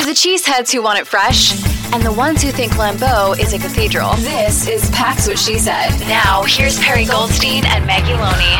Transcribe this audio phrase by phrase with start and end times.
[0.00, 1.62] For the cheeseheads who want it fresh,
[1.92, 5.90] and the ones who think Lambeau is a cathedral, this is Pax What She Said.
[6.08, 8.56] Now, here's Perri Goldstein and Maggie Loney.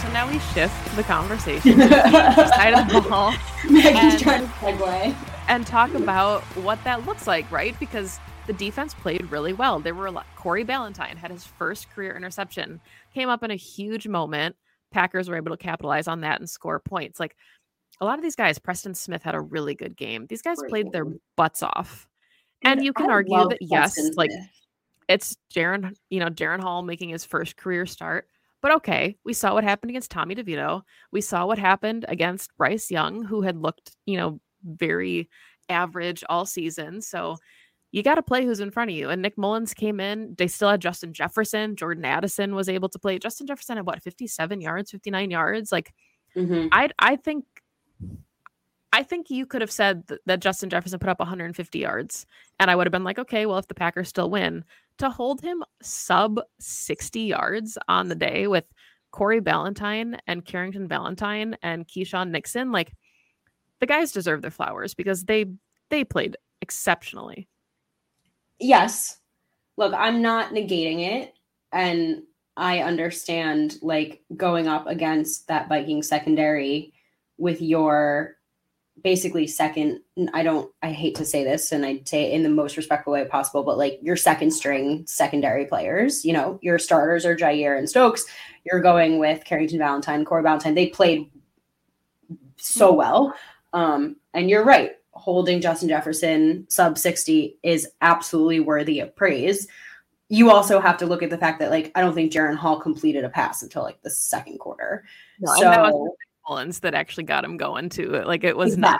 [0.00, 3.34] So now we shift the conversation to the side of the ball
[3.68, 5.14] Maggie's and, trying to segue.
[5.48, 7.78] and talk about what that looks like, right?
[7.78, 9.80] Because the defense played really well.
[9.80, 10.24] There were a lot.
[10.34, 12.80] Corey Ballentine had his first career interception,
[13.12, 14.56] came up in a huge moment.
[14.90, 17.20] Packers were able to capitalize on that and score points.
[17.20, 17.36] Like
[18.00, 20.26] a lot of these guys, Preston Smith had a really good game.
[20.28, 21.06] These guys Great played their
[21.36, 22.08] butts off.
[22.62, 24.30] And you can I argue that yes, Preston like
[25.08, 28.28] it's Jaren, you know, Jaren Hall making his first career start.
[28.62, 30.82] But okay, we saw what happened against Tommy DeVito.
[31.12, 35.30] We saw what happened against Bryce Young, who had looked, you know, very
[35.70, 37.00] average all season.
[37.00, 37.38] So
[37.92, 39.10] you got to play who's in front of you.
[39.10, 40.34] And Nick Mullens came in.
[40.38, 41.74] They still had Justin Jefferson.
[41.76, 43.18] Jordan Addison was able to play.
[43.18, 45.72] Justin Jefferson had what, 57 yards, 59 yards?
[45.72, 45.92] Like,
[46.36, 46.68] Mhm.
[46.70, 47.44] I I think
[48.92, 52.26] I think you could have said th- that Justin Jefferson put up 150 yards,
[52.58, 54.64] and I would have been like, okay, well, if the Packers still win,
[54.98, 58.64] to hold him sub 60 yards on the day with
[59.12, 62.92] Corey Ballentine and Carrington Valentine and Keisean Nixon, like
[63.78, 65.46] the guys deserve their flowers because they
[65.88, 67.48] they played exceptionally.
[68.60, 69.16] Yes.
[69.76, 71.32] Look i'm not negating it
[71.72, 72.22] and
[72.56, 76.92] i understand like going up against that viking secondary
[77.38, 78.36] with your
[79.02, 80.00] basically second
[80.34, 83.14] i don't i hate to say this and i say it in the most respectful
[83.14, 87.78] way possible but like your second string secondary players you know your starters are jaire
[87.78, 88.26] and stokes
[88.64, 91.30] you're going with carrington valentine corey valentine they played
[92.58, 93.34] so well
[93.72, 99.68] um and you're right holding Justin Jefferson sub 60 is absolutely worthy of praise.
[100.28, 102.80] You also have to look at the fact that like I don't think Jaren Hall
[102.80, 105.04] completed a pass until like the second quarter.
[105.40, 106.10] No, so and that was
[106.48, 108.26] Mullens that actually got him going to it.
[108.26, 108.98] Like it was not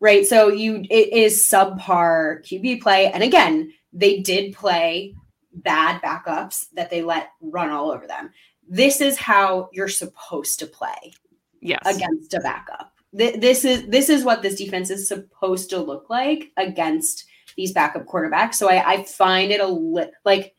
[0.00, 0.26] right.
[0.26, 3.10] So you it is subpar QB play.
[3.12, 5.14] And again, they did play
[5.52, 8.30] bad backups that they let run all over them.
[8.66, 11.12] This is how you're supposed to play
[11.60, 11.82] yes.
[11.84, 12.92] against a backup.
[13.16, 17.24] Th- this is this is what this defense is supposed to look like against
[17.56, 18.54] these backup quarterbacks.
[18.54, 20.54] So I, I find it a li- like,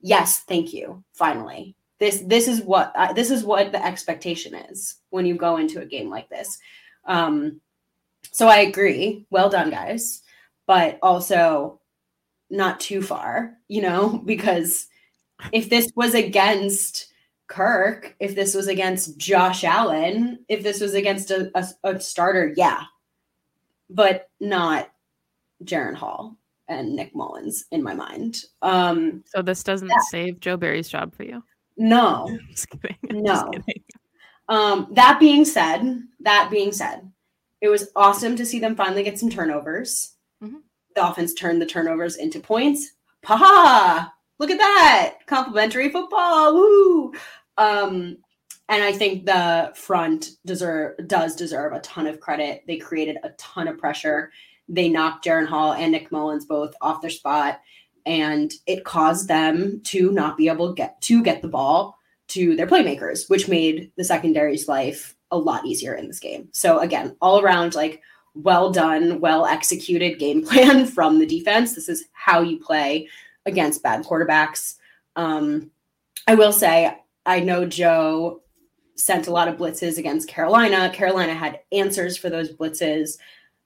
[0.00, 1.02] yes, thank you.
[1.14, 5.56] Finally, this this is what uh, this is what the expectation is when you go
[5.56, 6.58] into a game like this.
[7.06, 7.60] Um,
[8.32, 9.26] so I agree.
[9.30, 10.22] Well done, guys.
[10.66, 11.80] But also
[12.50, 14.86] not too far, you know, because
[15.52, 17.12] if this was against
[17.54, 22.52] Kirk, if this was against Josh Allen, if this was against a, a, a starter,
[22.56, 22.82] yeah,
[23.88, 24.90] but not
[25.62, 26.36] Jaren Hall
[26.66, 28.42] and Nick Mullens in my mind.
[28.60, 30.00] Um, so this doesn't yeah.
[30.08, 31.44] save Joe Barry's job for you.
[31.76, 32.96] No, just kidding.
[33.22, 33.34] no.
[33.34, 33.84] Just kidding.
[34.48, 37.08] Um, that being said, that being said,
[37.60, 40.16] it was awesome to see them finally get some turnovers.
[40.42, 40.56] Mm-hmm.
[40.96, 42.94] The offense turned the turnovers into points.
[43.26, 45.18] Ha Look at that.
[45.26, 46.54] Complimentary football.
[46.54, 47.12] Woo!
[47.58, 48.18] Um,
[48.68, 52.64] and I think the front deserve does deserve a ton of credit.
[52.66, 54.32] They created a ton of pressure.
[54.68, 57.60] They knocked Jaren Hall and Nick Mullens both off their spot,
[58.06, 61.98] and it caused them to not be able to get to get the ball
[62.28, 66.48] to their playmakers, which made the secondary's life a lot easier in this game.
[66.52, 68.00] So again, all around like
[68.34, 71.74] well done, well executed game plan from the defense.
[71.74, 73.08] This is how you play
[73.44, 74.76] against bad quarterbacks.
[75.16, 75.70] Um,
[76.26, 78.42] I will say, I know Joe
[78.96, 80.90] sent a lot of blitzes against Carolina.
[80.90, 83.18] Carolina had answers for those blitzes.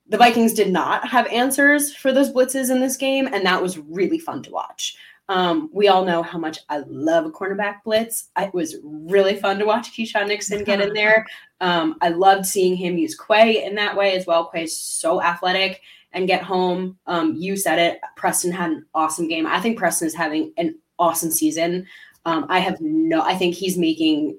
[0.08, 3.78] The Vikings did not have answers for those blitzes in this game, and that was
[3.78, 4.96] really fun to watch.
[5.28, 8.30] Um, we all know how much I love a cornerback blitz.
[8.38, 11.26] It was really fun to watch Keisean Nixon get in there.
[11.60, 14.48] Um, I loved seeing him use Quay in that way as well.
[14.48, 15.82] Quay is so athletic
[16.12, 16.96] and get home.
[17.08, 18.00] Um, you said it.
[18.16, 19.44] Preston had an awesome game.
[19.44, 21.84] I think Preston is having an awesome season.
[22.28, 24.38] Um, I have no, I think he's making,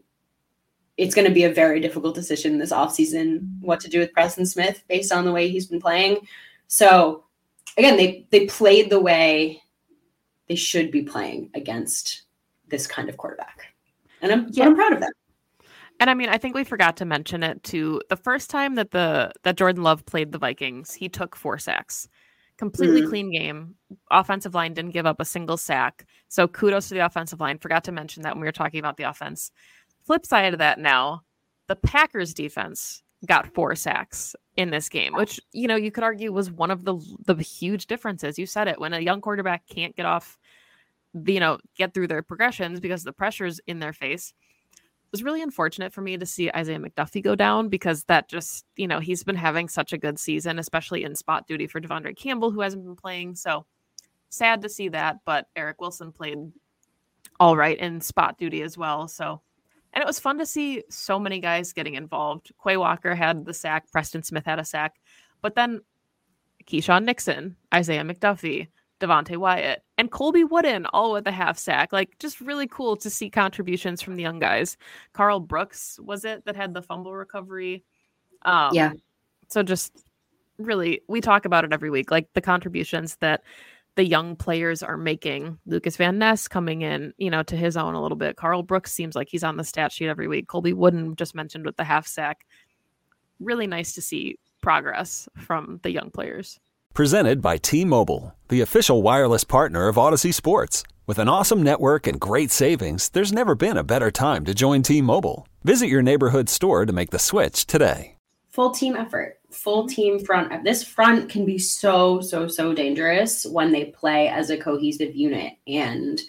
[0.96, 4.46] it's going to be a very difficult decision this offseason what to do with Preston
[4.46, 6.20] Smith based on the way he's been playing.
[6.68, 7.24] So
[7.78, 9.64] again, they, they played the way
[10.48, 12.24] they should be playing against
[12.68, 13.74] this kind of quarterback.
[14.22, 14.66] And I'm, yeah.
[14.66, 15.12] I'm proud of them.
[16.00, 18.02] And I mean, I think we forgot to mention it too.
[18.10, 22.08] The first time that the that Jordan Love played the Vikings, he took four sacks.
[22.60, 23.10] Completely mm-hmm.
[23.10, 23.76] clean game.
[24.12, 26.06] Offensive line didn't give up a single sack.
[26.28, 27.58] So kudos to the offensive line.
[27.58, 29.52] Forgot to mention that when we were talking about the offense.
[30.06, 31.22] Flip side of that now,
[31.68, 36.34] the Packers defense got four sacks in this game, which you know you could argue
[36.34, 38.38] was one of the the huge differences.
[38.38, 40.38] You said it when a young quarterback can't get off,
[41.14, 44.34] you know, get through their progressions because the pressure's in their face
[45.12, 48.88] was really unfortunate for me to see Isaiah McDuffie go down because that just, you
[48.88, 52.52] know, he's been having such a good season, especially in spot duty for De'Vondre Campbell,
[52.52, 53.36] who hasn't been playing.
[53.36, 53.66] So
[54.30, 55.18] sad to see that.
[55.26, 56.38] But Eric Wilson played
[57.40, 59.08] all right in spot duty as well.
[59.08, 59.42] So,
[59.94, 62.52] and it was fun to see so many guys getting involved.
[62.64, 64.96] Quay Walker had the sack, Preston Smith had a sack,
[65.42, 65.82] but then
[66.68, 68.68] Keisean Nixon, Isaiah McDuffie,
[69.00, 71.94] Devonte Wyatt, and Colby Wooden all with a half sack.
[71.94, 74.78] Like just really cool to see contributions from the young guys.
[75.14, 77.84] Karl Brooks was it that had the fumble recovery?
[78.44, 78.94] Um, yeah.
[79.48, 80.06] So just
[80.58, 83.44] really, we talk about it every week, like the contributions that
[83.96, 85.58] the young players are making.
[85.66, 88.36] Lukas Van Ness coming in, you know, to his own a little bit.
[88.36, 90.48] Karl Brooks seems like he's on the stat sheet every week.
[90.48, 92.46] Colby Wooden just mentioned with the half sack.
[93.40, 96.60] Really nice to see progress from the young players.
[97.00, 100.84] Presented by T Mobile, the official wireless partner of Audacy Sports.
[101.08, 104.82] With an awesome network and great savings, there's never been a better time to join
[104.82, 105.48] T Mobile.
[105.64, 108.18] Visit your neighborhood store to make the switch today.
[108.50, 110.66] Full team effort, full team front.
[110.66, 115.54] This front can be so, so, so dangerous when they play as a cohesive unit.
[115.68, 116.20] And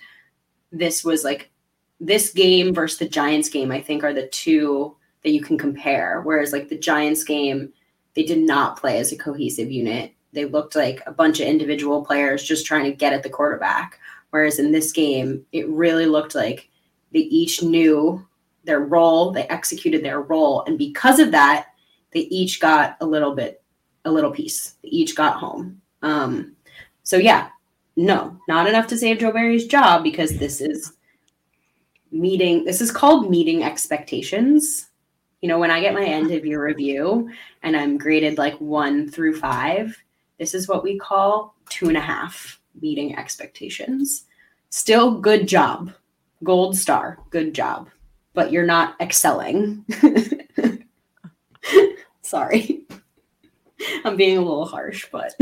[0.71, 1.50] this was like
[1.99, 6.21] this game versus the Giants game, I think, are the two that you can compare.
[6.23, 7.73] Whereas, like the Giants game,
[8.14, 12.04] they did not play as a cohesive unit they looked like a bunch of individual
[12.04, 13.99] players just trying to get at the quarterback.
[14.30, 16.68] Whereas in this game, it really looked like
[17.12, 18.25] they each knew
[18.64, 20.64] their role, they executed their role.
[20.66, 21.68] And because of that,
[22.12, 23.62] they each got a little bit,
[24.04, 24.75] a little piece.
[24.82, 25.80] They each got home.
[26.02, 26.54] Um,
[27.02, 27.49] so yeah,
[27.96, 30.92] no, not enough to save Joe Barry's job because this is
[32.12, 34.88] meeting, this is called meeting expectations.
[35.40, 37.30] You know, when I get my end of year review
[37.62, 39.96] and I'm graded like one through five,
[40.40, 44.25] this is what we call two and a half meeting expectations.
[44.70, 45.92] Still good job.
[46.42, 47.18] Gold star.
[47.28, 47.90] Good job.
[48.32, 49.85] But you're not excelling.
[52.23, 52.87] Sorry.
[54.04, 55.35] I'm being a little harsh, but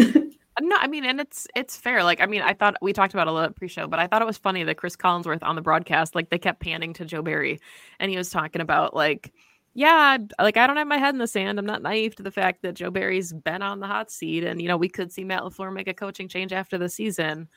[0.60, 2.02] No, I mean, and it's it's fair.
[2.02, 4.26] Like, I mean, I thought we talked about a little pre-show, but I thought it
[4.26, 7.60] was funny that Cris Collinsworth on the broadcast, like, they kept panning to Joe Barry,
[8.00, 9.32] and he was talking about like,
[9.78, 11.56] yeah, like I don't have my head in the sand.
[11.56, 14.60] I'm not naive to the fact that Joe Barry's been on the hot seat, and
[14.60, 17.48] you know, we could see Matt LaFleur make a coaching change after the season.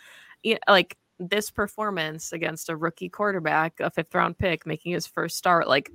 [0.44, 5.36] Yeah, like this performance against a rookie quarterback, a fifth round pick, making his first
[5.36, 5.90] start, like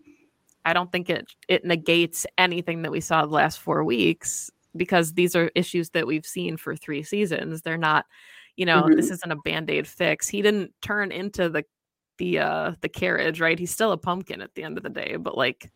[0.64, 5.12] I don't think it it negates anything that we saw the last four weeks because
[5.12, 7.62] these are issues that we've seen for three seasons.
[7.62, 8.04] They're not,
[8.56, 8.96] you know, mm-hmm.
[8.96, 10.26] this isn't a band-aid fix.
[10.26, 11.64] He didn't turn into the
[12.18, 13.60] the uh the carriage, right?
[13.60, 15.70] He's still a pumpkin at the end of the day, but like